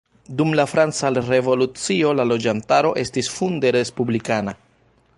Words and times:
Dum 0.37 0.53
la 0.59 0.63
franca 0.71 1.11
revolucio, 1.17 2.15
la 2.21 2.27
loĝantaro 2.31 2.95
estis 3.05 3.33
funde 3.37 3.75
respublikana. 3.81 4.59